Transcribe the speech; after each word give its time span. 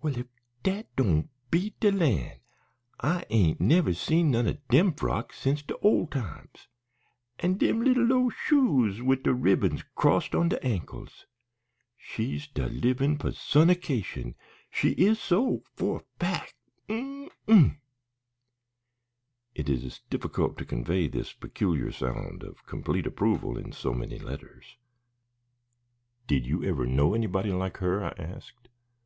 "Well, 0.00 0.16
if 0.16 0.26
dat 0.62 0.86
doan' 0.96 1.28
beat 1.50 1.78
de 1.80 1.90
lan'. 1.92 2.40
I 2.98 3.26
ain't 3.28 3.60
never 3.60 3.92
seen 3.92 4.30
none 4.30 4.48
o' 4.48 4.56
dem 4.70 4.94
frocks 4.94 5.38
since 5.38 5.60
de 5.62 5.76
ole 5.82 6.06
times. 6.06 6.66
An' 7.40 7.58
dem 7.58 7.82
lil 7.84 8.06
low 8.06 8.30
shoes 8.30 9.02
wid 9.02 9.22
de 9.22 9.34
ribbons 9.34 9.84
crossed 9.94 10.34
on 10.34 10.48
de 10.48 10.64
ankles! 10.64 11.26
She's 11.98 12.48
de 12.48 12.70
livin' 12.70 13.18
pussonecation 13.18 14.34
she 14.70 14.92
is 14.92 15.20
so, 15.20 15.62
for 15.74 15.98
a 16.00 16.04
fac'. 16.18 16.54
Uhm! 16.88 17.28
Uh!" 17.46 17.70
(It 19.54 19.68
is 19.68 20.00
difficult 20.08 20.56
to 20.56 20.64
convey 20.64 21.06
this 21.06 21.34
peculiar 21.34 21.92
sound 21.92 22.44
of 22.44 22.64
complete 22.64 23.06
approval 23.06 23.58
in 23.58 23.72
so 23.72 23.92
many 23.92 24.18
letters.) 24.18 24.78
"Did 26.26 26.46
you 26.46 26.64
ever 26.64 26.86
know 26.86 27.12
anybody 27.12 27.50
like 27.52 27.76
her?" 27.76 28.02
I 28.06 28.14
asked. 28.18 28.70